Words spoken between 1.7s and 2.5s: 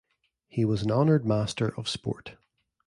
of Sport.